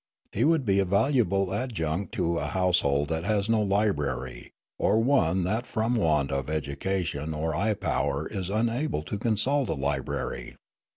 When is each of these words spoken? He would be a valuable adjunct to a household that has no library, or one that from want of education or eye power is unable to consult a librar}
He 0.31 0.43
would 0.43 0.65
be 0.65 0.79
a 0.79 0.85
valuable 0.85 1.53
adjunct 1.53 2.11
to 2.15 2.39
a 2.39 2.47
household 2.47 3.09
that 3.09 3.23
has 3.23 3.47
no 3.47 3.61
library, 3.61 4.51
or 4.79 4.97
one 4.99 5.43
that 5.43 5.67
from 5.67 5.93
want 5.95 6.31
of 6.31 6.49
education 6.49 7.35
or 7.35 7.53
eye 7.53 7.75
power 7.75 8.25
is 8.27 8.49
unable 8.49 9.03
to 9.03 9.19
consult 9.19 9.69
a 9.69 9.75
librar} 9.75 10.55